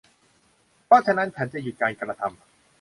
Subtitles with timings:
[0.85, 2.39] เพราะฉะนั้นฉันจะหยุดการกระทำ